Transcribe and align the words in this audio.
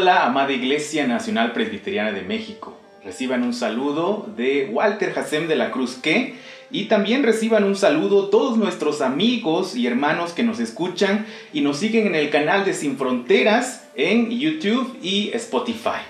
Hola, 0.00 0.24
amada 0.24 0.50
Iglesia 0.50 1.06
Nacional 1.06 1.52
Presbiteriana 1.52 2.10
de 2.10 2.22
México. 2.22 2.74
Reciban 3.04 3.42
un 3.42 3.52
saludo 3.52 4.26
de 4.34 4.70
Walter 4.72 5.12
Hasem 5.14 5.46
de 5.46 5.56
la 5.56 5.70
Cruz 5.70 5.96
que 5.96 6.36
y 6.70 6.86
también 6.86 7.22
reciban 7.22 7.64
un 7.64 7.76
saludo 7.76 8.30
todos 8.30 8.56
nuestros 8.56 9.02
amigos 9.02 9.76
y 9.76 9.86
hermanos 9.86 10.32
que 10.32 10.42
nos 10.42 10.58
escuchan 10.58 11.26
y 11.52 11.60
nos 11.60 11.76
siguen 11.76 12.06
en 12.06 12.14
el 12.14 12.30
canal 12.30 12.64
de 12.64 12.72
Sin 12.72 12.96
Fronteras 12.96 13.90
en 13.94 14.30
YouTube 14.30 14.96
y 15.02 15.32
Spotify. 15.34 16.00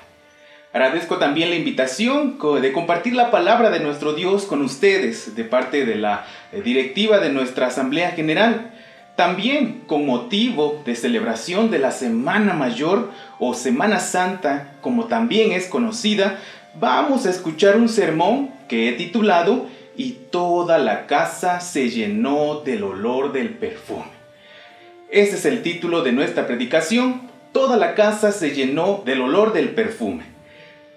Agradezco 0.72 1.16
también 1.16 1.50
la 1.50 1.56
invitación 1.56 2.38
de 2.62 2.72
compartir 2.72 3.14
la 3.14 3.32
palabra 3.32 3.70
de 3.70 3.80
nuestro 3.80 4.12
Dios 4.12 4.44
con 4.44 4.62
ustedes 4.62 5.34
de 5.34 5.42
parte 5.42 5.84
de 5.84 5.96
la 5.96 6.26
eh, 6.52 6.62
directiva 6.62 7.18
de 7.18 7.30
nuestra 7.30 7.66
Asamblea 7.66 8.12
General. 8.12 8.72
También 9.20 9.82
con 9.86 10.06
motivo 10.06 10.80
de 10.86 10.96
celebración 10.96 11.70
de 11.70 11.78
la 11.78 11.90
Semana 11.90 12.54
Mayor 12.54 13.10
o 13.38 13.52
Semana 13.52 14.00
Santa, 14.00 14.72
como 14.80 15.08
también 15.08 15.52
es 15.52 15.66
conocida, 15.66 16.38
vamos 16.76 17.26
a 17.26 17.30
escuchar 17.30 17.76
un 17.76 17.90
sermón 17.90 18.48
que 18.66 18.88
he 18.88 18.92
titulado 18.92 19.66
Y 19.94 20.12
toda 20.30 20.78
la 20.78 21.06
casa 21.06 21.60
se 21.60 21.90
llenó 21.90 22.62
del 22.64 22.82
olor 22.82 23.32
del 23.32 23.50
perfume. 23.50 24.06
Ese 25.10 25.36
es 25.36 25.44
el 25.44 25.60
título 25.60 26.02
de 26.02 26.12
nuestra 26.12 26.46
predicación. 26.46 27.28
Toda 27.52 27.76
la 27.76 27.94
casa 27.94 28.32
se 28.32 28.52
llenó 28.52 29.02
del 29.04 29.20
olor 29.20 29.52
del 29.52 29.68
perfume. 29.68 30.22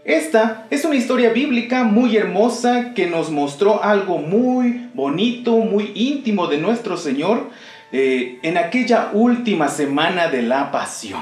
Esta 0.06 0.66
es 0.70 0.86
una 0.86 0.96
historia 0.96 1.34
bíblica 1.34 1.84
muy 1.84 2.16
hermosa 2.16 2.94
que 2.94 3.06
nos 3.06 3.32
mostró 3.32 3.84
algo 3.84 4.18
muy 4.18 4.90
bonito, 4.94 5.58
muy 5.58 5.92
íntimo 5.94 6.48
de 6.48 6.60
nuestro 6.60 6.96
Señor 6.96 7.50
eh, 7.96 8.40
en 8.42 8.58
aquella 8.58 9.12
última 9.14 9.68
semana 9.68 10.28
de 10.28 10.42
la 10.42 10.72
pasión 10.72 11.22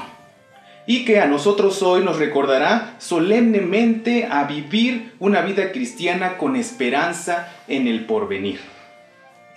y 0.86 1.04
que 1.04 1.20
a 1.20 1.26
nosotros 1.26 1.82
hoy 1.82 2.02
nos 2.02 2.18
recordará 2.18 2.94
solemnemente 2.98 4.26
a 4.30 4.44
vivir 4.44 5.12
una 5.18 5.42
vida 5.42 5.70
cristiana 5.70 6.38
con 6.38 6.56
esperanza 6.56 7.52
en 7.68 7.86
el 7.88 8.06
porvenir. 8.06 8.58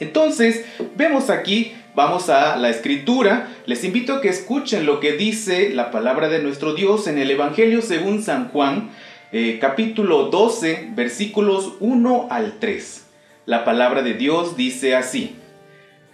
Entonces, 0.01 0.65
vemos 0.97 1.29
aquí, 1.29 1.73
vamos 1.95 2.29
a 2.29 2.57
la 2.57 2.69
escritura, 2.69 3.47
les 3.65 3.85
invito 3.85 4.15
a 4.15 4.21
que 4.21 4.27
escuchen 4.27 4.85
lo 4.85 4.99
que 4.99 5.13
dice 5.13 5.69
la 5.69 5.91
palabra 5.91 6.27
de 6.27 6.43
nuestro 6.43 6.73
Dios 6.73 7.07
en 7.07 7.17
el 7.17 7.31
Evangelio 7.31 7.81
según 7.81 8.23
San 8.23 8.49
Juan, 8.49 8.89
eh, 9.31 9.57
capítulo 9.61 10.25
12, 10.25 10.89
versículos 10.91 11.75
1 11.79 12.27
al 12.29 12.59
3. 12.59 13.05
La 13.45 13.63
palabra 13.63 14.01
de 14.01 14.15
Dios 14.15 14.57
dice 14.57 14.95
así, 14.95 15.37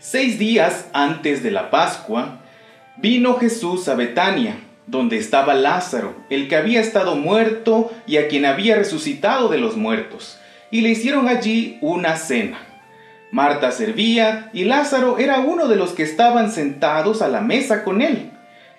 seis 0.01 0.39
días 0.39 0.87
antes 0.93 1.43
de 1.43 1.51
la 1.51 1.69
Pascua, 1.69 2.39
vino 2.97 3.35
Jesús 3.35 3.87
a 3.87 3.93
Betania 3.93 4.57
donde 4.87 5.17
estaba 5.17 5.53
Lázaro, 5.53 6.15
el 6.31 6.49
que 6.49 6.55
había 6.55 6.81
estado 6.81 7.15
muerto 7.15 7.91
y 8.07 8.17
a 8.17 8.27
quien 8.27 8.45
había 8.45 8.75
resucitado 8.75 9.47
de 9.47 9.59
los 9.59 9.77
muertos, 9.77 10.39
y 10.71 10.81
le 10.81 10.89
hicieron 10.89 11.27
allí 11.27 11.77
una 11.81 12.15
cena. 12.15 12.57
Marta 13.31 13.71
servía 13.71 14.49
y 14.53 14.63
Lázaro 14.63 15.19
era 15.19 15.39
uno 15.39 15.67
de 15.67 15.75
los 15.75 15.91
que 15.91 16.01
estaban 16.01 16.51
sentados 16.51 17.21
a 17.21 17.27
la 17.27 17.41
mesa 17.41 17.83
con 17.83 18.01
él. 18.01 18.31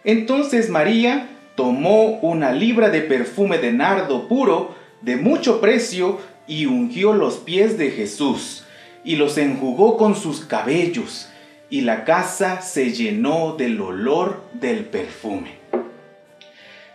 Entonces 0.03 0.71
María 0.71 1.29
tomó 1.55 2.19
una 2.19 2.53
libra 2.53 2.91
de 2.91 3.01
perfume 3.01 3.59
de 3.59 3.73
nardo 3.73 4.27
puro 4.27 4.75
de 5.03 5.17
mucho 5.17 5.61
precio 5.61 6.19
y 6.49 6.67
ungió 6.67 7.15
los 7.15 7.37
pies 7.37 7.79
de 7.79 7.93
Jesús 7.93 8.65
y 9.05 9.17
los 9.17 9.39
enjugó 9.39 9.97
con 9.97 10.17
sus 10.17 10.41
cabellos, 10.41 11.29
y 11.71 11.81
la 11.81 12.05
casa 12.05 12.61
se 12.61 12.93
llenó 12.93 13.57
del 13.57 13.81
olor 13.81 14.45
del 14.53 14.85
perfume. 14.85 15.63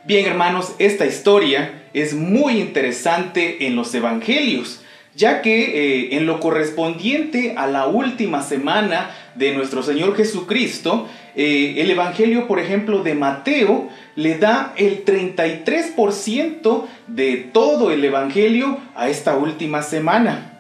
Bien 0.06 0.26
hermanos, 0.26 0.74
esta 0.80 1.06
historia 1.06 1.84
es 1.94 2.14
muy 2.14 2.62
interesante 2.62 3.66
en 3.68 3.76
los 3.76 3.94
evangelios, 3.94 4.82
ya 5.16 5.42
que 5.42 5.64
eh, 5.66 6.16
en 6.16 6.28
lo 6.28 6.40
correspondiente 6.40 7.56
a 7.58 7.66
la 7.68 7.88
última 7.88 8.44
semana 8.44 9.10
de 9.36 9.54
nuestro 9.54 9.82
Señor 9.82 10.16
Jesucristo, 10.16 11.10
eh, 11.36 11.76
el 11.78 11.90
Evangelio, 11.90 12.48
por 12.48 12.60
ejemplo, 12.60 13.04
de 13.04 13.16
Mateo, 13.16 13.90
le 14.16 14.38
da 14.38 14.74
el 14.78 15.04
33% 15.04 16.86
de 17.08 17.38
todo 17.52 17.92
el 17.92 18.06
Evangelio 18.06 18.78
a 18.96 19.10
esta 19.10 19.36
última 19.36 19.82
semana. 19.82 20.57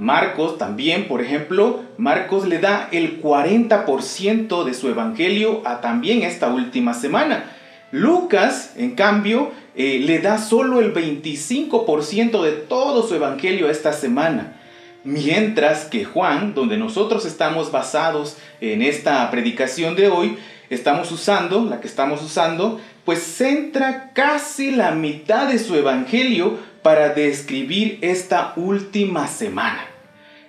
Marcos 0.00 0.58
también, 0.58 1.06
por 1.06 1.20
ejemplo, 1.20 1.84
Marcos 1.98 2.48
le 2.48 2.58
da 2.58 2.88
el 2.90 3.22
40% 3.22 4.64
de 4.64 4.74
su 4.74 4.88
Evangelio 4.88 5.62
a 5.64 5.80
también 5.80 6.22
esta 6.22 6.48
última 6.48 6.94
semana. 6.94 7.56
Lucas, 7.92 8.74
en 8.76 8.94
cambio, 8.94 9.50
eh, 9.74 9.98
le 10.00 10.20
da 10.20 10.38
solo 10.38 10.80
el 10.80 10.94
25% 10.94 12.42
de 12.42 12.52
todo 12.52 13.06
su 13.06 13.16
evangelio 13.16 13.68
esta 13.68 13.92
semana. 13.92 14.56
Mientras 15.02 15.86
que 15.86 16.04
Juan, 16.04 16.54
donde 16.54 16.76
nosotros 16.76 17.24
estamos 17.24 17.72
basados 17.72 18.36
en 18.60 18.82
esta 18.82 19.28
predicación 19.30 19.96
de 19.96 20.08
hoy, 20.08 20.36
estamos 20.68 21.10
usando, 21.10 21.64
la 21.64 21.80
que 21.80 21.88
estamos 21.88 22.22
usando, 22.22 22.80
pues 23.04 23.22
centra 23.22 24.12
casi 24.12 24.70
la 24.70 24.92
mitad 24.92 25.48
de 25.48 25.58
su 25.58 25.74
evangelio 25.74 26.58
para 26.82 27.10
describir 27.10 27.98
esta 28.00 28.52
última 28.56 29.26
semana. 29.26 29.84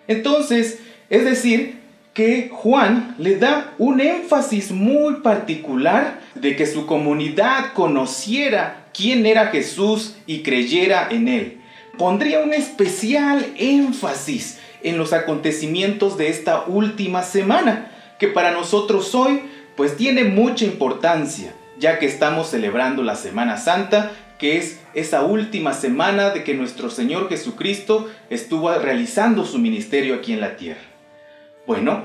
Entonces, 0.08 0.80
es 1.10 1.26
decir, 1.26 1.82
que 2.14 2.50
Juan 2.52 3.16
le 3.18 3.38
da 3.38 3.74
un 3.78 4.02
énfasis 4.02 4.72
muy 4.72 5.16
particular 5.16 6.20
de 6.36 6.56
que 6.56 6.66
su 6.66 6.86
comunidad 6.86 7.74
conociera 7.74 8.88
quién 8.94 9.26
era 9.26 9.48
Jesús 9.48 10.16
y 10.26 10.42
creyera 10.42 11.08
en 11.10 11.28
él. 11.28 11.62
Pondría 11.98 12.40
un 12.40 12.54
especial 12.54 13.46
énfasis 13.58 14.60
en 14.84 14.98
los 14.98 15.14
acontecimientos 15.14 16.18
de 16.18 16.30
esta 16.30 16.66
última 16.66 17.24
semana, 17.24 17.92
que 18.20 18.28
para 18.28 18.52
nosotros 18.52 19.14
hoy 19.16 19.42
pues 19.78 19.96
tiene 19.96 20.26
mucha 20.26 20.66
importancia, 20.66 21.54
ya 21.80 21.98
que 21.98 22.06
estamos 22.06 22.50
celebrando 22.50 23.04
la 23.04 23.16
Semana 23.16 23.58
Santa, 23.58 24.12
que 24.38 24.58
es 24.58 24.80
esa 24.94 25.24
última 25.24 25.74
semana 25.74 26.32
de 26.32 26.44
que 26.44 26.54
nuestro 26.54 26.90
Señor 26.90 27.30
Jesucristo 27.30 28.10
estuvo 28.30 28.74
realizando 28.74 29.46
su 29.46 29.60
ministerio 29.60 30.16
aquí 30.16 30.34
en 30.34 30.42
la 30.42 30.56
tierra. 30.58 30.82
Bueno, 31.66 32.04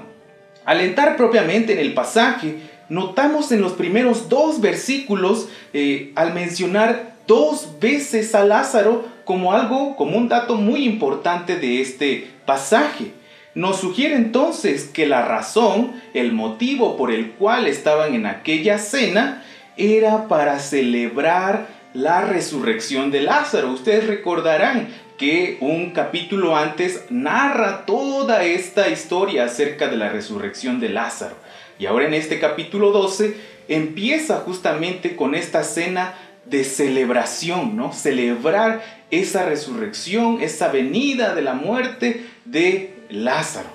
al 0.64 0.80
entrar 0.80 1.16
propiamente 1.16 1.72
en 1.72 1.78
el 1.78 1.94
pasaje, 1.94 2.56
notamos 2.88 3.52
en 3.52 3.60
los 3.60 3.72
primeros 3.72 4.28
dos 4.28 4.60
versículos, 4.60 5.48
eh, 5.72 6.12
al 6.14 6.34
mencionar 6.34 7.14
dos 7.26 7.78
veces 7.80 8.34
a 8.34 8.44
Lázaro 8.44 9.04
como 9.24 9.52
algo, 9.52 9.96
como 9.96 10.16
un 10.16 10.28
dato 10.28 10.56
muy 10.56 10.84
importante 10.84 11.56
de 11.56 11.80
este 11.80 12.30
pasaje. 12.46 13.12
Nos 13.54 13.80
sugiere 13.80 14.14
entonces 14.14 14.84
que 14.84 15.06
la 15.06 15.22
razón, 15.22 15.92
el 16.14 16.32
motivo 16.32 16.96
por 16.96 17.10
el 17.10 17.30
cual 17.32 17.66
estaban 17.66 18.14
en 18.14 18.26
aquella 18.26 18.78
cena, 18.78 19.44
era 19.76 20.28
para 20.28 20.58
celebrar 20.58 21.75
la 21.96 22.20
resurrección 22.20 23.10
de 23.10 23.22
Lázaro. 23.22 23.72
Ustedes 23.72 24.06
recordarán 24.06 24.88
que 25.16 25.56
un 25.60 25.92
capítulo 25.92 26.54
antes 26.54 27.04
narra 27.08 27.86
toda 27.86 28.44
esta 28.44 28.88
historia 28.88 29.46
acerca 29.46 29.88
de 29.88 29.96
la 29.96 30.10
resurrección 30.10 30.78
de 30.78 30.90
Lázaro. 30.90 31.36
Y 31.78 31.86
ahora 31.86 32.06
en 32.06 32.14
este 32.14 32.38
capítulo 32.38 32.90
12 32.90 33.34
empieza 33.68 34.40
justamente 34.40 35.16
con 35.16 35.34
esta 35.34 35.64
cena 35.64 36.14
de 36.44 36.64
celebración, 36.64 37.76
¿no? 37.76 37.92
Celebrar 37.92 38.82
esa 39.10 39.46
resurrección, 39.46 40.42
esa 40.42 40.68
venida 40.68 41.34
de 41.34 41.42
la 41.42 41.54
muerte 41.54 42.26
de 42.44 42.94
Lázaro. 43.08 43.68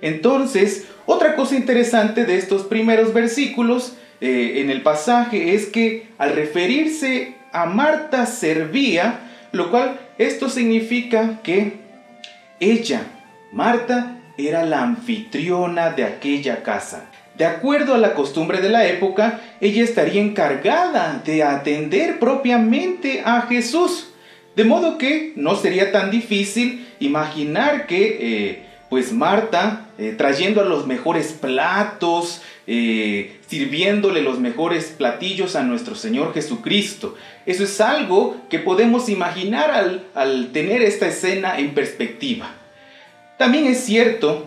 Entonces, 0.00 0.88
otra 1.06 1.36
cosa 1.36 1.54
interesante 1.54 2.24
de 2.24 2.38
estos 2.38 2.62
primeros 2.62 3.14
versículos 3.14 3.94
eh, 4.20 4.60
en 4.60 4.68
el 4.70 4.82
pasaje 4.82 5.54
es 5.54 5.66
que 5.66 6.08
al 6.18 6.34
referirse 6.34 7.36
a 7.52 7.66
Marta 7.66 8.26
servía, 8.26 9.20
lo 9.52 9.70
cual 9.70 10.00
esto 10.18 10.48
significa 10.48 11.40
que 11.42 11.80
ella, 12.60 13.02
Marta, 13.52 14.18
era 14.38 14.64
la 14.64 14.82
anfitriona 14.82 15.90
de 15.90 16.04
aquella 16.04 16.62
casa. 16.62 17.06
De 17.36 17.44
acuerdo 17.44 17.94
a 17.94 17.98
la 17.98 18.14
costumbre 18.14 18.60
de 18.60 18.68
la 18.68 18.86
época, 18.86 19.40
ella 19.60 19.82
estaría 19.82 20.20
encargada 20.20 21.22
de 21.24 21.42
atender 21.42 22.18
propiamente 22.18 23.22
a 23.24 23.42
Jesús. 23.42 24.08
De 24.54 24.64
modo 24.64 24.98
que 24.98 25.32
no 25.36 25.56
sería 25.56 25.92
tan 25.92 26.10
difícil 26.10 26.86
imaginar 27.00 27.86
que 27.86 28.18
eh, 28.20 28.66
pues 28.92 29.10
Marta, 29.10 29.86
eh, 29.96 30.14
trayendo 30.18 30.62
los 30.64 30.86
mejores 30.86 31.32
platos, 31.32 32.42
eh, 32.66 33.38
sirviéndole 33.46 34.20
los 34.20 34.38
mejores 34.38 34.92
platillos 34.94 35.56
a 35.56 35.62
nuestro 35.62 35.94
Señor 35.94 36.34
Jesucristo. 36.34 37.14
Eso 37.46 37.64
es 37.64 37.80
algo 37.80 38.36
que 38.50 38.58
podemos 38.58 39.08
imaginar 39.08 39.70
al, 39.70 40.04
al 40.14 40.52
tener 40.52 40.82
esta 40.82 41.08
escena 41.08 41.58
en 41.58 41.72
perspectiva. 41.72 42.50
También 43.38 43.64
es 43.64 43.82
cierto 43.82 44.46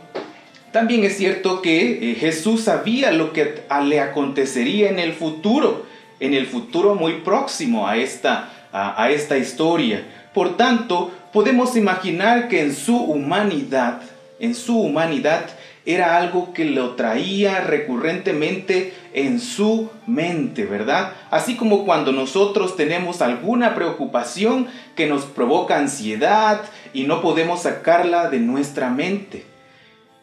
también 0.71 1.05
es 1.05 1.17
cierto 1.17 1.63
que 1.63 2.11
eh, 2.11 2.13
Jesús 2.13 2.65
sabía 2.65 3.11
lo 3.11 3.33
que 3.33 3.63
le 3.85 3.99
acontecería 3.99 4.89
en 4.89 4.99
el 4.99 5.13
futuro. 5.13 5.87
en 6.19 6.35
el 6.35 6.45
futuro 6.45 6.93
muy 6.93 7.13
próximo 7.21 7.87
a 7.87 7.97
esta, 7.97 8.51
a, 8.71 9.09
esta 9.09 9.39
historia. 9.39 10.05
Por 10.35 10.55
tanto, 10.55 11.11
podemos 11.33 11.75
imaginar 11.75 12.47
que 12.47 12.61
en 12.61 12.75
su 12.75 12.95
humanidad, 12.95 14.03
en 14.39 14.55
su 14.55 14.79
humanidad, 14.79 15.45
era 15.85 16.17
algo 16.17 16.51
que 16.51 16.65
lo 16.65 16.95
traía 16.95 17.61
recurrentemente 17.61 18.93
en 19.13 19.39
su 19.39 19.89
mente, 20.07 20.65
¿verdad? 20.65 21.13
Así 21.29 21.55
como 21.55 21.85
cuando 21.85 22.11
nosotros 22.11 22.75
tenemos 22.75 23.21
alguna 23.21 23.75
preocupación 23.75 24.67
que 24.95 25.05
nos 25.05 25.25
provoca 25.25 25.77
ansiedad 25.77 26.61
y 26.93 27.03
no 27.03 27.21
podemos 27.21 27.61
sacarla 27.61 28.29
de 28.29 28.39
nuestra 28.39 28.89
mente. 28.89 29.45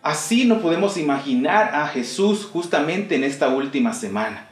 Así 0.02 0.46
no 0.46 0.60
podemos 0.60 0.96
imaginar 0.96 1.74
a 1.74 1.86
Jesús 1.86 2.44
justamente 2.52 3.14
en 3.14 3.22
esta 3.22 3.48
última 3.48 3.94
semana. 3.94 4.48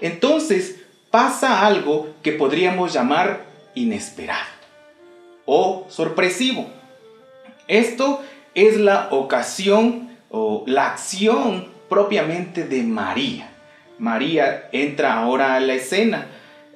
Entonces 0.00 0.76
pasa 1.10 1.66
algo 1.66 2.08
que 2.22 2.32
podríamos 2.32 2.94
llamar 2.94 3.44
inesperado 3.74 4.54
o 5.44 5.86
sorpresivo. 5.90 6.70
Esto 7.68 8.22
es 8.54 8.78
la 8.78 9.08
ocasión 9.10 10.10
o 10.30 10.64
la 10.66 10.88
acción 10.88 11.66
propiamente 11.88 12.64
de 12.66 12.82
María. 12.82 13.50
María 13.98 14.68
entra 14.72 15.14
ahora 15.14 15.54
a 15.54 15.60
la 15.60 15.74
escena. 15.74 16.26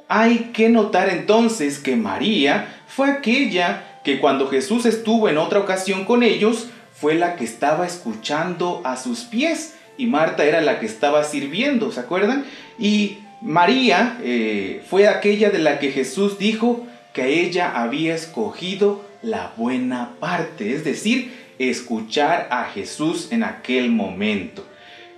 Hay 0.08 0.50
que 0.52 0.68
notar 0.68 1.08
entonces 1.08 1.78
que 1.78 1.96
María 1.96 2.82
fue 2.86 3.10
aquella 3.10 4.00
que 4.04 4.20
cuando 4.20 4.48
Jesús 4.48 4.86
estuvo 4.86 5.28
en 5.28 5.38
otra 5.38 5.58
ocasión 5.58 6.04
con 6.04 6.22
ellos, 6.22 6.68
fue 6.92 7.14
la 7.14 7.36
que 7.36 7.44
estaba 7.44 7.86
escuchando 7.86 8.80
a 8.84 8.96
sus 8.96 9.20
pies 9.20 9.74
y 9.96 10.06
Marta 10.06 10.44
era 10.44 10.60
la 10.60 10.80
que 10.80 10.86
estaba 10.86 11.24
sirviendo, 11.24 11.92
¿se 11.92 12.00
acuerdan? 12.00 12.44
Y 12.78 13.18
María 13.40 14.18
eh, 14.22 14.82
fue 14.88 15.08
aquella 15.08 15.50
de 15.50 15.58
la 15.58 15.78
que 15.78 15.92
Jesús 15.92 16.38
dijo 16.38 16.86
que 17.12 17.40
ella 17.40 17.72
había 17.80 18.14
escogido 18.14 19.04
la 19.22 19.52
buena 19.56 20.14
parte, 20.20 20.74
es 20.74 20.84
decir, 20.84 21.47
escuchar 21.58 22.48
a 22.50 22.64
Jesús 22.64 23.28
en 23.30 23.42
aquel 23.42 23.90
momento. 23.90 24.64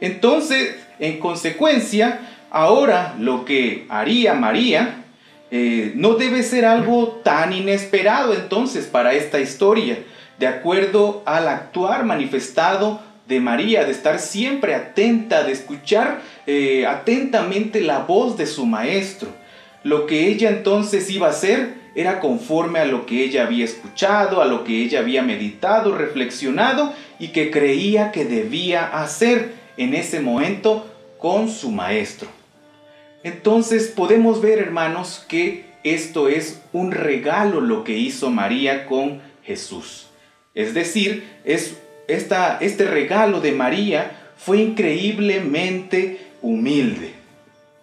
Entonces, 0.01 0.77
en 0.99 1.19
consecuencia, 1.19 2.21
ahora 2.51 3.15
lo 3.19 3.45
que 3.45 3.87
haría 3.89 4.35
María 4.35 5.05
eh, 5.51 5.93
no 5.97 6.15
debe 6.15 6.43
ser 6.43 6.65
algo 6.65 7.21
tan 7.25 7.53
inesperado 7.53 8.35
entonces 8.35 8.87
para 8.87 9.15
esta 9.15 9.41
historia, 9.41 9.99
de 10.39 10.47
acuerdo 10.47 11.23
al 11.27 11.49
actuar 11.49 12.05
manifestado 12.05 13.01
de 13.27 13.41
María, 13.41 13.85
de 13.85 13.93
estar 13.93 14.19
siempre 14.19 14.75
atenta, 14.75 15.43
de 15.43 15.53
escuchar 15.53 16.21
eh, 16.47 16.87
atentamente 16.87 17.81
la 17.81 18.01
voz 18.01 18.37
de 18.37 18.47
su 18.47 18.67
maestro. 18.67 19.29
Lo 19.83 20.07
que 20.07 20.29
ella 20.29 20.51
entonces 20.51 21.11
iba 21.11 21.29
a 21.29 21.31
hacer 21.31 21.80
era 21.95 22.21
conforme 22.21 22.79
a 22.79 22.85
lo 22.85 23.07
que 23.07 23.25
ella 23.25 23.45
había 23.45 23.65
escuchado, 23.65 24.41
a 24.41 24.47
lo 24.47 24.65
que 24.65 24.83
ella 24.83 25.01
había 25.01 25.23
meditado, 25.23 25.97
reflexionado 25.97 26.93
y 27.19 27.29
que 27.29 27.51
creía 27.51 28.13
que 28.13 28.25
debía 28.25 28.87
hacer 28.87 29.53
en 29.77 29.95
ese 29.95 30.21
momento 30.21 30.87
con 31.19 31.51
su 31.51 31.71
maestro. 31.71 32.29
Entonces 33.23 33.89
podemos 33.89 34.41
ver, 34.41 34.59
hermanos, 34.59 35.25
que 35.29 35.65
esto 35.85 36.29
es 36.29 36.61
un 36.73 36.93
regalo 36.93 37.61
lo 37.61 37.85
que 37.85 37.97
hizo 37.97 38.31
María 38.31 38.87
con 38.87 39.21
Jesús. 39.45 40.09
Es 40.55 40.75
decir, 40.75 41.25
es 41.45 41.77
esta, 42.09 42.59
este 42.61 42.85
regalo 42.85 43.41
de 43.41 43.53
María 43.53 44.33
fue 44.37 44.59
increíblemente 44.59 46.19
humilde. 46.43 47.13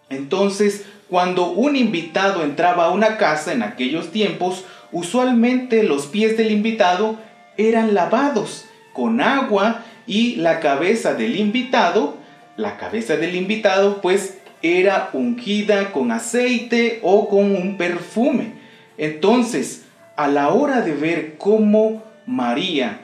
Entonces, 0.10 0.86
cuando 1.10 1.52
un 1.52 1.76
invitado 1.76 2.44
entraba 2.44 2.86
a 2.86 2.92
una 2.92 3.18
casa 3.18 3.54
en 3.54 3.64
aquellos 3.64 4.12
tiempos, 4.12 4.66
usualmente 4.92 5.84
los 5.84 6.08
pies 6.08 6.38
del 6.38 6.52
invitado 6.52 7.18
eran 7.58 7.94
lavados 7.94 8.66
con 8.94 9.22
agua 9.22 9.84
y 10.06 10.36
la 10.36 10.60
cabeza 10.60 11.14
del 11.14 11.36
invitado, 11.36 12.18
la 12.56 12.78
cabeza 12.78 13.16
del 13.16 13.36
invitado 13.36 14.02
pues 14.02 14.38
era 14.62 15.10
ungida 15.14 15.92
con 15.92 16.12
aceite 16.12 17.00
o 17.04 17.30
con 17.30 17.56
un 17.56 17.78
perfume. 17.78 18.54
Entonces, 18.98 19.86
a 20.16 20.28
la 20.28 20.50
hora 20.50 20.82
de 20.82 20.94
ver 20.94 21.38
cómo 21.38 22.04
María 22.26 23.02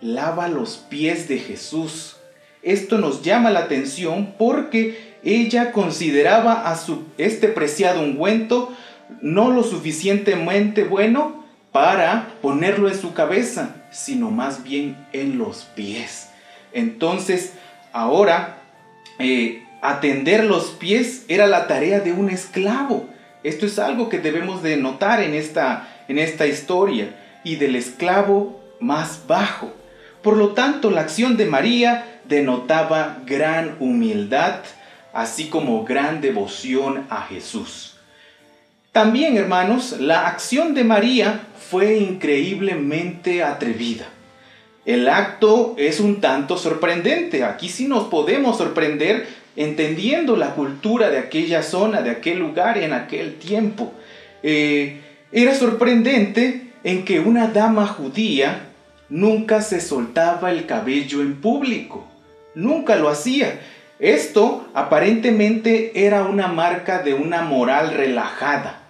lava 0.00 0.48
los 0.48 0.76
pies 0.76 1.28
de 1.28 1.38
Jesús. 1.38 2.16
Esto 2.62 2.98
nos 2.98 3.22
llama 3.22 3.50
la 3.50 3.60
atención 3.60 4.34
porque 4.38 5.11
ella 5.24 5.72
consideraba 5.72 6.68
a 6.70 6.76
su, 6.76 7.04
este 7.18 7.48
preciado 7.48 8.00
ungüento 8.00 8.72
no 9.20 9.50
lo 9.50 9.62
suficientemente 9.62 10.84
bueno 10.84 11.44
para 11.70 12.34
ponerlo 12.42 12.88
en 12.88 12.98
su 12.98 13.14
cabeza, 13.14 13.76
sino 13.90 14.30
más 14.30 14.62
bien 14.62 14.96
en 15.12 15.38
los 15.38 15.64
pies. 15.74 16.28
Entonces, 16.72 17.54
ahora, 17.92 18.58
eh, 19.18 19.62
atender 19.80 20.44
los 20.44 20.66
pies 20.70 21.24
era 21.28 21.46
la 21.46 21.66
tarea 21.66 22.00
de 22.00 22.12
un 22.12 22.30
esclavo. 22.30 23.08
Esto 23.42 23.66
es 23.66 23.78
algo 23.78 24.08
que 24.08 24.18
debemos 24.18 24.62
de 24.62 24.76
notar 24.76 25.22
en 25.22 25.34
esta, 25.34 25.88
en 26.08 26.18
esta 26.18 26.46
historia 26.46 27.16
y 27.44 27.56
del 27.56 27.76
esclavo 27.76 28.60
más 28.80 29.22
bajo. 29.26 29.72
Por 30.22 30.36
lo 30.36 30.50
tanto, 30.50 30.90
la 30.90 31.00
acción 31.00 31.36
de 31.36 31.46
María 31.46 32.20
denotaba 32.24 33.18
gran 33.26 33.76
humildad, 33.80 34.60
así 35.12 35.48
como 35.48 35.84
gran 35.84 36.20
devoción 36.20 37.06
a 37.10 37.22
Jesús. 37.22 37.96
También, 38.92 39.36
hermanos, 39.36 39.96
la 40.00 40.28
acción 40.28 40.74
de 40.74 40.84
María 40.84 41.40
fue 41.70 41.96
increíblemente 41.96 43.42
atrevida. 43.42 44.06
El 44.84 45.08
acto 45.08 45.74
es 45.78 46.00
un 46.00 46.20
tanto 46.20 46.58
sorprendente. 46.58 47.44
Aquí 47.44 47.68
sí 47.68 47.88
nos 47.88 48.08
podemos 48.08 48.58
sorprender 48.58 49.26
entendiendo 49.56 50.36
la 50.36 50.54
cultura 50.54 51.08
de 51.08 51.18
aquella 51.18 51.62
zona, 51.62 52.02
de 52.02 52.10
aquel 52.10 52.38
lugar 52.38 52.78
en 52.78 52.92
aquel 52.92 53.36
tiempo. 53.36 53.92
Eh, 54.42 55.00
era 55.30 55.54
sorprendente 55.54 56.72
en 56.84 57.04
que 57.04 57.20
una 57.20 57.48
dama 57.48 57.86
judía 57.86 58.68
nunca 59.08 59.62
se 59.62 59.80
soltaba 59.80 60.50
el 60.50 60.66
cabello 60.66 61.20
en 61.22 61.40
público, 61.40 62.06
nunca 62.54 62.96
lo 62.96 63.08
hacía. 63.08 63.60
Esto 64.02 64.66
aparentemente 64.74 66.04
era 66.04 66.24
una 66.24 66.48
marca 66.48 67.04
de 67.04 67.14
una 67.14 67.42
moral 67.42 67.94
relajada. 67.94 68.80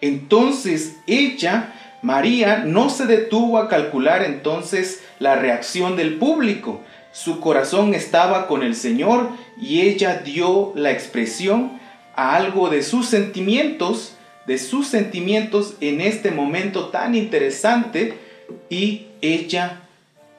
Entonces 0.00 0.96
ella, 1.06 1.74
María, 2.00 2.64
no 2.64 2.88
se 2.88 3.04
detuvo 3.04 3.58
a 3.58 3.68
calcular 3.68 4.24
entonces 4.24 5.04
la 5.18 5.34
reacción 5.36 5.94
del 5.94 6.14
público. 6.14 6.80
Su 7.12 7.38
corazón 7.38 7.92
estaba 7.92 8.46
con 8.46 8.62
el 8.62 8.74
Señor 8.74 9.28
y 9.60 9.82
ella 9.82 10.22
dio 10.24 10.72
la 10.74 10.90
expresión 10.90 11.78
a 12.16 12.34
algo 12.34 12.70
de 12.70 12.82
sus 12.82 13.06
sentimientos 13.06 14.16
de 14.46 14.56
sus 14.56 14.88
sentimientos 14.88 15.74
en 15.80 16.00
este 16.00 16.30
momento 16.30 16.86
tan 16.86 17.14
interesante 17.14 18.14
y 18.68 19.06
ella 19.20 19.82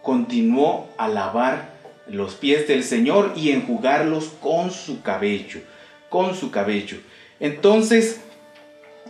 continuó 0.02 0.90
a 0.98 1.08
lavar 1.08 1.73
los 2.08 2.36
pies 2.36 2.68
del 2.68 2.84
Señor 2.84 3.34
y 3.36 3.52
enjugarlos 3.52 4.32
con 4.42 4.72
su 4.72 5.02
cabello, 5.02 5.62
con 6.10 6.36
su 6.36 6.52
cabello. 6.52 6.98
Entonces, 7.40 8.22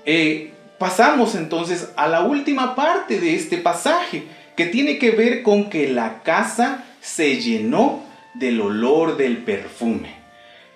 eh, 0.06 0.52
pasamos 0.78 1.36
entonces 1.36 1.92
a 1.96 2.08
la 2.08 2.22
última 2.22 2.76
parte 2.76 3.20
de 3.20 3.36
este 3.36 3.58
pasaje, 3.58 4.24
que 4.56 4.66
tiene 4.68 5.00
que 5.00 5.12
ver 5.12 5.42
con 5.42 5.70
que 5.70 5.90
la 5.90 6.22
casa 6.24 6.84
se 7.02 7.38
llenó 7.38 8.04
del 8.36 8.62
olor 8.62 9.18
del 9.18 9.38
perfume. 9.38 10.16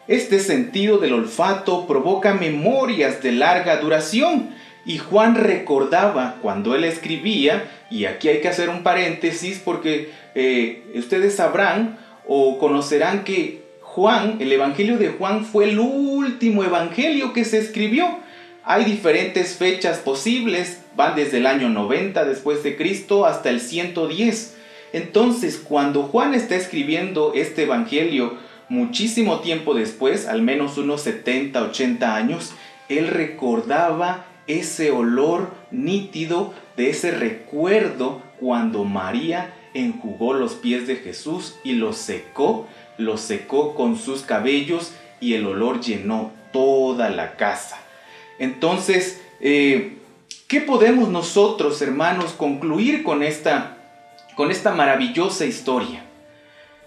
Este 0.08 0.40
sentido 0.40 0.98
del 0.98 1.14
olfato 1.14 1.86
provoca 1.86 2.34
memorias 2.34 3.22
de 3.22 3.34
larga 3.34 3.78
duración 3.78 4.50
y 4.86 5.00
Juan 5.00 5.36
recordaba 5.36 6.38
cuando 6.42 6.74
él 6.74 6.86
escribía, 6.86 7.70
y 7.92 8.06
aquí 8.06 8.30
hay 8.30 8.40
que 8.40 8.48
hacer 8.48 8.70
un 8.70 8.84
paréntesis 8.84 9.62
porque 9.64 10.12
eh, 10.34 10.92
ustedes 10.96 11.36
sabrán 11.36 11.98
o 12.28 12.60
conocerán 12.60 13.24
que 13.24 13.64
Juan, 13.82 14.38
el 14.40 14.52
Evangelio 14.52 14.98
de 14.98 15.10
Juan 15.10 15.46
fue 15.46 15.70
el 15.70 15.80
último 15.80 16.64
Evangelio 16.64 17.34
que 17.34 17.46
se 17.46 17.58
escribió. 17.58 18.20
Hay 18.64 18.86
diferentes 18.86 19.56
fechas 19.56 20.00
posibles, 20.00 20.82
van 20.96 21.16
desde 21.16 21.38
el 21.38 21.48
año 21.48 21.70
90 21.70 22.26
después 22.26 22.64
de 22.64 22.76
Cristo 22.76 23.26
hasta 23.26 23.50
el 23.50 23.62
110. 23.62 24.56
Entonces, 24.94 25.58
cuando 25.58 26.04
Juan 26.04 26.34
está 26.34 26.56
escribiendo 26.56 27.32
este 27.34 27.64
Evangelio, 27.64 28.38
muchísimo 28.70 29.40
tiempo 29.40 29.74
después, 29.74 30.28
al 30.28 30.42
menos 30.42 30.78
unos 30.78 31.02
70, 31.02 31.62
80 31.64 32.16
años, 32.16 32.52
él 32.90 33.08
recordaba 33.08 34.26
ese 34.48 34.92
olor 34.92 35.52
nítido 35.72 36.54
de 36.76 36.90
ese 36.90 37.12
recuerdo 37.12 38.22
cuando 38.40 38.84
María 38.84 39.54
enjugó 39.78 40.34
los 40.34 40.54
pies 40.54 40.88
de 40.88 40.98
Jesús 40.98 41.56
y 41.64 41.74
los 41.74 41.98
secó, 41.98 42.68
los 42.98 43.22
secó 43.22 43.76
con 43.76 43.98
sus 43.98 44.22
cabellos 44.22 44.94
y 45.20 45.34
el 45.34 45.46
olor 45.46 45.82
llenó 45.82 46.32
toda 46.52 47.10
la 47.10 47.36
casa. 47.36 47.78
Entonces, 48.40 49.22
eh, 49.40 49.98
¿qué 50.48 50.62
podemos 50.62 51.10
nosotros, 51.10 51.82
hermanos, 51.82 52.34
concluir 52.34 53.04
con 53.04 53.24
esta, 53.24 53.78
con 54.36 54.52
esta 54.52 54.74
maravillosa 54.74 55.46
historia? 55.46 56.04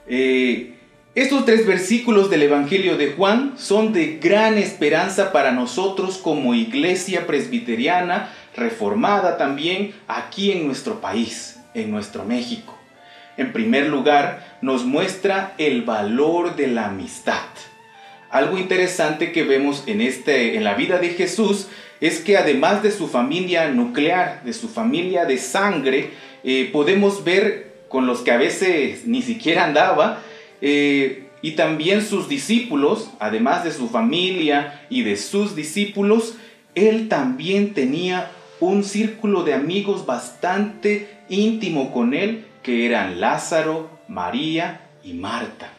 Eh, 0.07 0.75
estos 1.15 1.45
tres 1.45 1.67
versículos 1.67 2.31
del 2.31 2.45
Evangelio 2.45 2.97
de 2.97 3.13
Juan 3.13 3.55
son 3.57 3.93
de 3.93 4.19
gran 4.19 4.59
esperanza 4.59 5.33
para 5.33 5.51
nosotros 5.51 6.19
como 6.19 6.55
iglesia 6.55 7.27
presbiteriana, 7.27 8.33
reformada 8.57 9.37
también 9.37 9.93
aquí 10.07 10.53
en 10.53 10.67
nuestro 10.67 11.01
país, 11.01 11.59
en 11.75 11.91
nuestro 11.91 12.25
México. 12.25 12.80
En 13.37 13.53
primer 13.53 13.87
lugar, 13.87 14.59
nos 14.61 14.85
muestra 14.85 15.55
el 15.59 15.83
valor 15.83 16.57
de 16.57 16.67
la 16.67 16.87
amistad. 16.87 17.47
Algo 18.31 18.59
interesante 18.59 19.33
que 19.33 19.43
vemos 19.43 19.85
en, 19.87 20.01
este, 20.01 20.57
en 20.57 20.65
la 20.65 20.75
vida 20.75 20.99
de 20.99 21.11
Jesús 21.11 21.69
es 22.01 22.21
que 22.21 22.37
además 22.37 22.83
de 22.83 22.91
su 22.91 23.09
familia 23.09 23.69
nuclear, 23.71 24.43
de 24.45 24.53
su 24.53 24.69
familia 24.69 25.25
de 25.25 25.39
sangre, 25.39 26.11
eh, 26.45 26.71
podemos 26.73 27.25
ver 27.25 27.71
con 27.89 28.07
los 28.07 28.21
que 28.21 28.31
a 28.31 28.37
veces 28.37 29.07
ni 29.07 29.21
siquiera 29.21 29.65
andaba, 29.65 30.23
eh, 30.61 31.25
y 31.43 31.53
también 31.53 32.03
sus 32.03 32.29
discípulos, 32.29 33.11
además 33.19 33.65
de 33.65 33.73
su 33.73 33.89
familia 33.89 34.87
y 34.91 35.03
de 35.03 35.17
sus 35.17 35.57
discípulos, 35.57 36.37
él 36.75 37.09
también 37.09 37.75
tenía 37.75 38.31
un 38.61 38.85
círculo 38.85 39.43
de 39.43 39.55
amigos 39.55 40.07
bastante 40.07 41.09
íntimo 41.29 41.93
con 41.93 42.15
él, 42.15 42.45
que 42.63 42.87
eran 42.87 43.21
Lázaro, 43.21 43.91
María 44.09 44.89
y 45.03 45.15
Marta. 45.15 45.73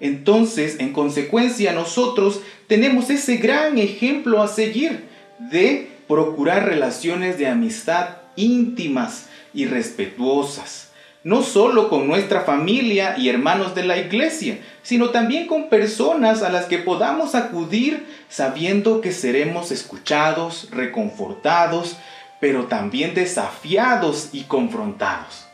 Entonces, 0.00 0.76
en 0.78 0.92
consecuencia, 0.92 1.72
nosotros 1.72 2.40
tenemos 2.66 3.10
ese 3.10 3.36
gran 3.36 3.78
ejemplo 3.78 4.42
a 4.42 4.48
seguir 4.48 5.08
de 5.38 5.90
procurar 6.06 6.66
relaciones 6.66 7.38
de 7.38 7.48
amistad 7.48 8.18
íntimas 8.36 9.28
y 9.52 9.66
respetuosas 9.66 10.88
no 11.24 11.42
solo 11.42 11.88
con 11.88 12.06
nuestra 12.06 12.42
familia 12.42 13.16
y 13.18 13.28
hermanos 13.28 13.74
de 13.74 13.84
la 13.84 13.98
iglesia, 13.98 14.60
sino 14.82 15.10
también 15.10 15.46
con 15.46 15.68
personas 15.68 16.42
a 16.42 16.48
las 16.48 16.66
que 16.66 16.78
podamos 16.78 17.34
acudir 17.34 18.06
sabiendo 18.28 19.00
que 19.00 19.12
seremos 19.12 19.70
escuchados, 19.72 20.68
reconfortados, 20.70 21.96
pero 22.40 22.64
también 22.64 23.14
desafiados 23.14 24.30
y 24.32 24.44
confrontados. 24.44 25.47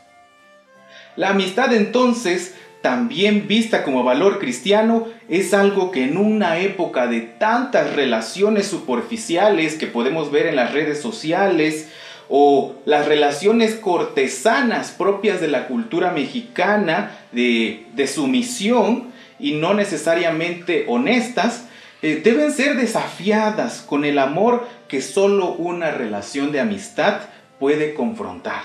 La 1.15 1.29
amistad 1.29 1.73
entonces, 1.73 2.55
también 2.81 3.47
vista 3.47 3.83
como 3.83 4.03
valor 4.03 4.39
cristiano, 4.39 5.07
es 5.29 5.53
algo 5.53 5.91
que 5.91 6.03
en 6.03 6.17
una 6.17 6.59
época 6.59 7.07
de 7.07 7.21
tantas 7.21 7.93
relaciones 7.95 8.67
superficiales 8.67 9.75
que 9.75 9.87
podemos 9.87 10.31
ver 10.31 10.47
en 10.47 10.55
las 10.55 10.73
redes 10.73 11.01
sociales, 11.01 11.89
o 12.29 12.75
las 12.85 13.07
relaciones 13.07 13.75
cortesanas 13.75 14.91
propias 14.91 15.41
de 15.41 15.47
la 15.47 15.67
cultura 15.67 16.11
mexicana 16.11 17.19
de, 17.31 17.85
sumisión 18.07 19.11
y 19.39 19.53
no 19.53 19.73
necesariamente 19.73 20.85
honestas, 20.87 21.65
eh, 22.01 22.21
deben 22.23 22.51
ser 22.51 22.77
desafiadas 22.77 23.81
con 23.81 24.05
el 24.05 24.19
amor 24.19 24.67
que 24.87 25.01
solo 25.01 25.53
una 25.53 25.91
relación 25.91 26.51
de 26.51 26.59
amistad 26.59 27.21
puede 27.59 27.93
confrontar. 27.93 28.63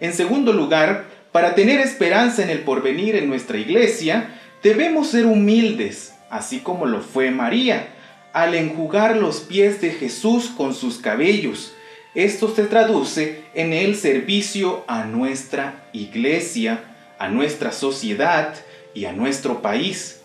En 0.00 0.12
segundo 0.12 0.52
lugar, 0.52 1.06
para 1.32 1.54
tener 1.54 1.80
esperanza 1.80 2.42
en 2.42 2.50
el 2.50 2.60
porvenir 2.60 3.16
en 3.16 3.28
nuestra 3.28 3.58
iglesia, 3.58 4.40
debemos 4.62 5.08
ser 5.08 5.26
humildes, 5.26 6.14
así 6.30 6.60
como 6.60 6.86
lo 6.86 7.00
fue 7.00 7.30
María, 7.30 7.88
al 8.32 8.54
enjugar 8.54 9.16
los 9.16 9.40
pies 9.40 9.80
de 9.80 9.90
Jesús 9.90 10.50
con 10.56 10.74
sus 10.74 10.98
cabellos, 10.98 11.74
esto 12.14 12.52
se 12.54 12.64
traduce 12.64 13.44
en 13.54 13.72
el 13.72 13.94
servicio 13.94 14.84
a 14.88 15.04
nuestra 15.04 15.88
iglesia, 15.92 16.84
a 17.18 17.28
nuestra 17.28 17.70
sociedad 17.72 18.54
y 18.94 19.04
a 19.04 19.12
nuestro 19.12 19.60
país. 19.62 20.20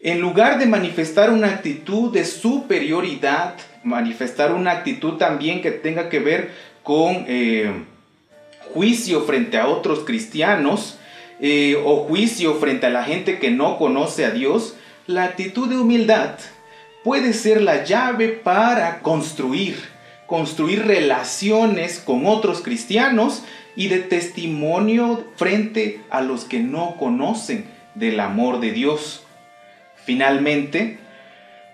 En 0.00 0.20
lugar 0.20 0.58
de 0.58 0.66
manifestar 0.66 1.30
una 1.30 1.48
actitud 1.48 2.12
de 2.12 2.24
superioridad, 2.24 3.54
manifestar 3.82 4.52
una 4.52 4.72
actitud 4.72 5.14
también 5.14 5.62
que 5.62 5.72
tenga 5.72 6.08
que 6.08 6.20
ver 6.20 6.52
con 6.82 7.24
eh, 7.28 7.84
juicio 8.72 9.22
frente 9.22 9.58
a 9.58 9.68
otros 9.68 10.00
cristianos 10.00 10.98
eh, 11.40 11.80
o 11.84 12.04
juicio 12.04 12.54
frente 12.56 12.86
a 12.86 12.90
la 12.90 13.04
gente 13.04 13.38
que 13.38 13.50
no 13.50 13.78
conoce 13.78 14.24
a 14.24 14.30
Dios, 14.30 14.74
la 15.06 15.24
actitud 15.24 15.68
de 15.68 15.76
humildad 15.76 16.38
puede 17.04 17.32
ser 17.32 17.62
la 17.62 17.84
llave 17.84 18.28
para 18.28 19.00
construir 19.00 19.96
construir 20.26 20.84
relaciones 20.84 22.00
con 22.00 22.26
otros 22.26 22.60
cristianos 22.60 23.42
y 23.76 23.88
de 23.88 24.00
testimonio 24.00 25.24
frente 25.36 26.00
a 26.10 26.20
los 26.20 26.44
que 26.44 26.60
no 26.60 26.96
conocen 26.98 27.66
del 27.94 28.20
amor 28.20 28.60
de 28.60 28.72
Dios. 28.72 29.22
Finalmente, 30.04 30.98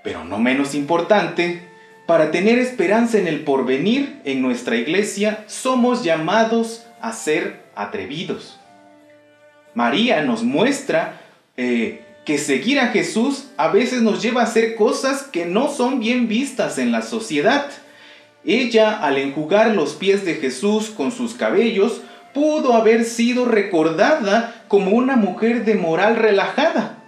pero 0.02 0.25
no 0.25 0.38
menos 0.38 0.75
importante, 0.75 1.68
para 2.06 2.30
tener 2.30 2.58
esperanza 2.58 3.18
en 3.18 3.26
el 3.26 3.40
porvenir 3.40 4.20
en 4.25 4.42
nuestra 4.42 4.76
iglesia, 4.76 5.44
somos 5.46 6.02
llamados 6.02 6.81
a 7.02 7.12
ser 7.12 7.64
atrevidos. 7.75 8.59
María 9.75 10.23
nos 10.23 10.42
muestra 10.42 11.21
eh, 11.56 12.04
que 12.25 12.38
seguir 12.38 12.78
a 12.80 12.88
Jesús 12.88 13.49
a 13.56 13.68
veces 13.68 14.00
nos 14.00 14.23
lleva 14.23 14.42
a 14.42 14.44
hacer 14.44 14.76
cosas 14.76 15.25
que 15.25 15.44
no 15.44 15.68
son 15.68 16.00
bien 16.00 16.28
vistas 16.28 16.78
en 16.78 16.92
la 16.92 17.02
sociedad. 17.02 17.66
Ella, 18.44 18.99
al 18.99 19.18
enjugar 19.18 19.75
los 19.75 19.94
pies 19.94 20.25
de 20.25 20.35
Jesús 20.35 20.90
con 20.90 21.12
sus 21.12 21.35
cabellos, 21.35 22.00
pudo 22.32 22.75
haber 22.75 23.04
sido 23.04 23.44
recordada 23.44 24.64
como 24.68 24.92
una 24.92 25.16
mujer 25.16 25.64
de 25.64 25.75
moral 25.75 26.16
relajada. 26.16 26.99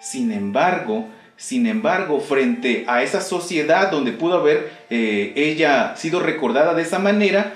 Sin 0.00 0.32
embargo, 0.32 1.08
sin 1.36 1.66
embargo, 1.66 2.20
frente 2.20 2.84
a 2.86 3.02
esa 3.02 3.20
sociedad 3.20 3.90
donde 3.90 4.12
pudo 4.12 4.38
haber 4.38 4.70
eh, 4.90 5.32
ella 5.36 5.96
sido 5.96 6.20
recordada 6.20 6.74
de 6.74 6.82
esa 6.82 6.98
manera, 6.98 7.54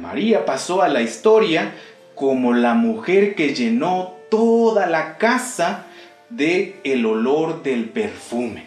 María 0.00 0.44
pasó 0.44 0.82
a 0.82 0.88
la 0.88 1.02
historia 1.02 1.72
como 2.14 2.52
la 2.52 2.74
mujer 2.74 3.34
que 3.34 3.54
llenó 3.54 4.14
toda 4.30 4.86
la 4.86 5.16
casa 5.16 5.86
de 6.28 6.78
el 6.84 7.06
olor 7.06 7.62
del 7.62 7.88
perfume. 7.88 8.66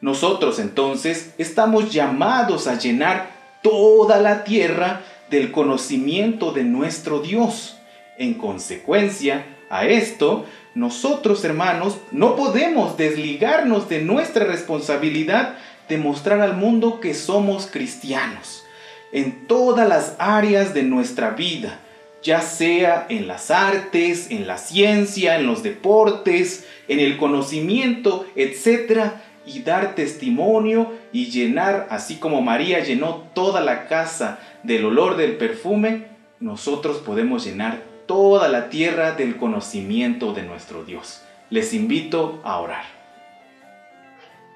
Nosotros 0.00 0.58
entonces 0.58 1.34
estamos 1.38 1.92
llamados 1.92 2.66
a 2.66 2.78
llenar 2.78 3.30
toda 3.62 4.20
la 4.20 4.44
tierra 4.44 5.02
del 5.30 5.52
conocimiento 5.52 6.52
de 6.52 6.64
nuestro 6.64 7.20
Dios. 7.20 7.76
En 8.18 8.34
consecuencia 8.34 9.44
a 9.68 9.86
esto, 9.86 10.46
nosotros 10.74 11.44
hermanos 11.44 11.98
no 12.10 12.36
podemos 12.36 12.96
desligarnos 12.96 13.88
de 13.88 14.02
nuestra 14.02 14.44
responsabilidad 14.44 15.56
de 15.88 15.98
mostrar 15.98 16.40
al 16.40 16.56
mundo 16.56 17.00
que 17.00 17.14
somos 17.14 17.66
cristianos 17.66 18.65
en 19.12 19.46
todas 19.46 19.88
las 19.88 20.16
áreas 20.18 20.74
de 20.74 20.82
nuestra 20.82 21.30
vida, 21.30 21.80
ya 22.22 22.40
sea 22.40 23.06
en 23.08 23.28
las 23.28 23.50
artes, 23.50 24.30
en 24.30 24.46
la 24.46 24.58
ciencia, 24.58 25.36
en 25.36 25.46
los 25.46 25.62
deportes, 25.62 26.66
en 26.88 27.00
el 27.00 27.16
conocimiento, 27.16 28.26
etc 28.34 29.12
y 29.46 29.62
dar 29.62 29.94
testimonio 29.94 30.92
y 31.12 31.30
llenar, 31.30 31.86
así 31.90 32.16
como 32.16 32.42
María 32.42 32.80
llenó 32.80 33.28
toda 33.32 33.60
la 33.60 33.86
casa 33.86 34.40
del 34.64 34.84
olor 34.84 35.16
del 35.16 35.36
perfume, 35.36 36.08
nosotros 36.40 36.98
podemos 36.98 37.46
llenar 37.46 37.82
toda 38.06 38.48
la 38.48 38.68
tierra 38.68 39.12
del 39.12 39.36
conocimiento 39.36 40.32
de 40.32 40.42
nuestro 40.42 40.84
Dios. 40.84 41.22
Les 41.48 41.72
invito 41.72 42.40
a 42.44 42.58
orar. 42.58 42.84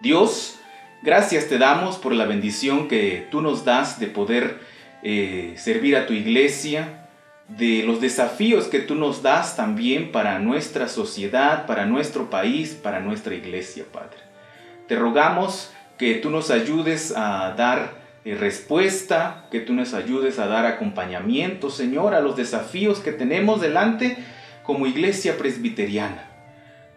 Dios, 0.03 0.59
gracias 1.03 1.49
te 1.49 1.59
damos 1.59 1.97
por 1.97 2.15
la 2.15 2.27
bendición 2.27 2.89
que 2.89 3.27
tú 3.31 3.41
nos 3.41 3.65
das 3.65 3.99
de 4.01 4.07
poder 4.07 4.61
eh, 5.03 5.55
servir 5.57 5.97
a 5.97 6.07
tu 6.07 6.13
iglesia, 6.13 7.09
de 7.49 7.83
los 7.85 8.01
desafíos 8.01 8.67
que 8.67 8.79
tú 8.79 8.95
nos 8.95 9.23
das 9.23 9.57
también 9.57 10.13
para 10.13 10.39
nuestra 10.39 10.89
sociedad, 10.89 11.67
para 11.67 11.87
nuestro 11.87 12.31
país, 12.31 12.75
para 12.75 13.01
nuestra 13.01 13.35
iglesia, 13.35 13.85
Padre. 13.91 14.19
Te 14.87 14.97
rogamos 14.97 15.73
que 15.99 16.15
tú 16.15 16.31
nos 16.31 16.51
ayudes 16.51 17.15
a 17.17 17.55
dar 17.57 18.01
eh, 18.25 18.35
respuesta, 18.35 19.47
que 19.51 19.61
tú 19.61 19.73
nos 19.73 19.95
ayudes 19.95 20.39
a 20.39 20.47
dar 20.47 20.67
acompañamiento, 20.67 21.71
Señor, 21.71 22.15
a 22.15 22.21
los 22.21 22.37
desafíos 22.37 23.01
que 23.01 23.13
tenemos 23.13 23.61
delante 23.61 24.17
como 24.63 24.87
iglesia 24.87 25.37
presbiteriana. 25.37 26.27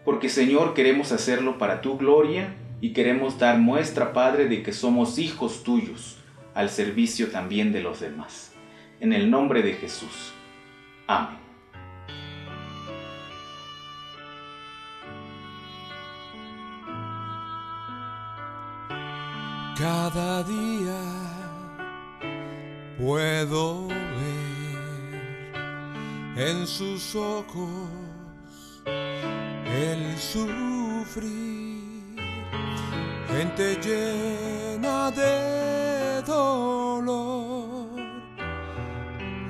Porque, 0.04 0.28
Señor, 0.28 0.74
queremos 0.74 1.12
hacerlo 1.12 1.58
para 1.58 1.80
tu 1.80 1.96
gloria 1.96 2.48
y 2.80 2.92
queremos 2.92 3.38
dar 3.38 3.58
muestra, 3.58 4.12
Padre, 4.12 4.48
de 4.48 4.62
que 4.62 4.72
somos 4.72 5.18
hijos 5.18 5.62
tuyos 5.62 6.18
al 6.54 6.70
servicio 6.70 7.28
también 7.28 7.72
de 7.72 7.82
los 7.82 8.00
demás. 8.00 8.52
En 9.00 9.12
el 9.12 9.30
nombre 9.30 9.62
de 9.62 9.74
Jesús. 9.74 10.32
Amén. 11.06 11.44
Cada 19.76 20.42
día 20.44 21.00
puedo 22.96 23.88
ver 23.88 24.54
en 26.36 26.66
sus 26.66 27.14
ojos 27.16 27.90
el 28.86 30.16
sufrir, 30.16 31.53
gente 33.36 33.76
llena 33.82 35.10
de 35.10 36.22
dolor 36.22 37.88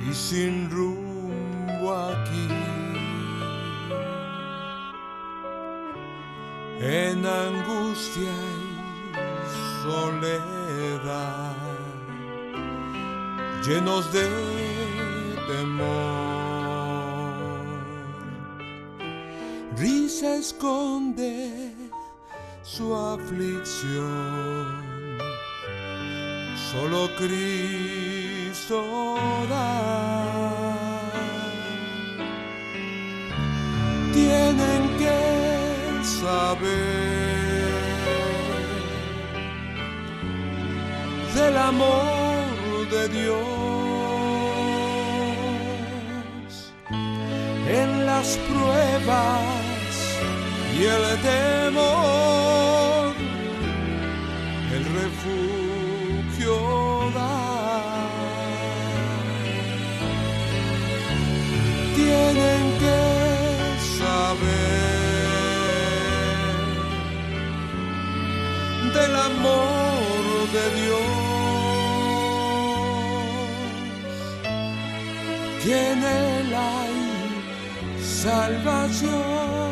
y 0.09 0.14
sin 0.14 0.70
rumbo 0.70 1.92
aquí. 1.92 2.49
En 6.81 7.25
angustia 7.27 8.37
y 9.12 9.83
soledad, 9.83 11.57
llenos 13.66 14.12
de 14.12 14.29
temor. 15.47 16.94
Risa 19.77 20.37
esconde 20.37 21.84
su 22.77 22.93
aflicción, 22.93 24.67
solo 26.73 27.09
Cristo 27.17 28.79
da. 29.49 31.01
Tienen 34.13 34.83
que 34.99 35.21
saber 36.03 36.65
del 41.37 41.57
amor 41.57 42.89
de 42.91 43.03
Dios 43.09 43.35
en 47.69 48.07
las 48.07 48.29
pruebas 48.49 49.65
y 50.77 50.83
el 50.97 51.05
temor, 51.23 52.13
refugio. 55.25 56.57
Tienen 61.95 62.63
que 62.83 63.03
saber 63.99 64.45
del 68.95 69.15
amor 69.17 70.03
de 70.53 70.65
Dios, 70.81 71.13
que 75.63 75.75
en 75.93 76.01
él 76.03 76.55
salvación. 78.01 79.63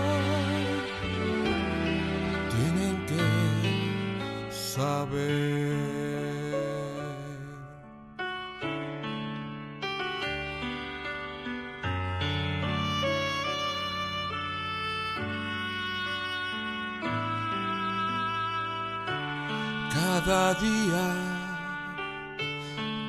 Cada 20.22 20.54
día 20.54 21.14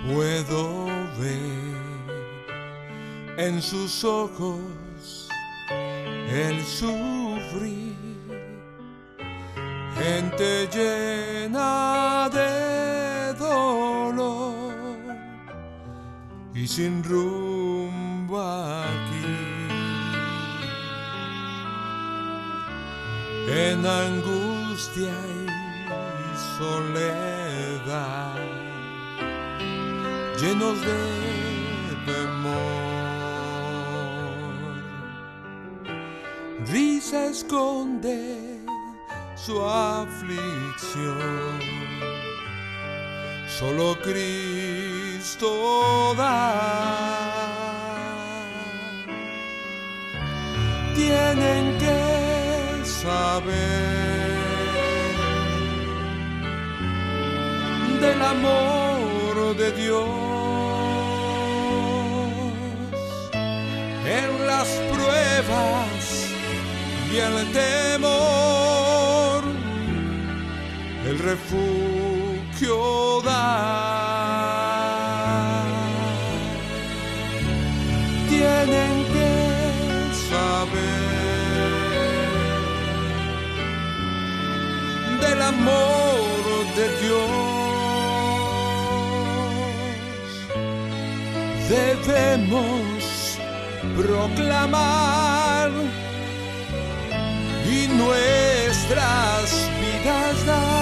puedo 0.07 0.86
ver 1.17 1.73
en 3.38 3.59
sus 3.62 4.03
ojos 4.03 4.59
el 6.29 6.63
sufrir 6.63 7.95
gente 9.95 10.67
llena 11.43 12.29
de 12.32 13.34
dolor 13.38 14.73
y 16.53 16.67
sin 16.67 17.03
rumbo 17.03 18.39
aquí. 18.39 19.25
En 23.45 23.86
angustia 23.86 25.13
y 26.23 26.38
soledad, 26.58 28.36
llenos 30.39 30.79
de 30.82 31.01
temor, 32.06 33.23
risa 36.71 37.25
esconde 37.25 38.52
su 39.45 39.62
aflicción. 39.62 41.19
Solo 43.60 43.97
Cristo 44.01 45.49
da. 46.15 47.03
Tienen 50.95 51.77
que 51.77 52.86
saber 52.86 53.63
del 57.99 58.21
amor 58.21 59.56
de 59.58 59.71
Dios 59.73 60.08
en 64.06 64.47
las 64.47 64.67
pruebas 64.93 66.03
y 67.13 67.17
el 67.17 67.51
temor, 67.51 68.32
el 71.13 71.19
refugio 71.19 72.78
da. 73.23 73.54
Tienen 78.30 78.93
que 79.15 79.34
saber 80.30 81.12
del 85.21 85.39
amor 85.41 86.41
de 86.78 86.86
Dios. 87.02 87.34
Debemos 91.69 93.04
proclamar 93.97 95.71
y 97.69 97.80
nuestras 98.02 99.45
vidas 99.80 100.38
dar. 100.45 100.72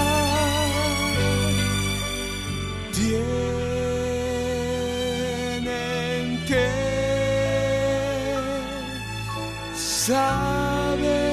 Saber. 10.02 11.31